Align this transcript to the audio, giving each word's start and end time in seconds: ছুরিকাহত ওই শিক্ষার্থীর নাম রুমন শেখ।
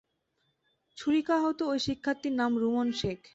ছুরিকাহত 0.97 1.59
ওই 1.63 1.79
শিক্ষার্থীর 1.79 2.33
নাম 2.33 2.51
রুমন 2.57 2.87
শেখ। 2.91 3.19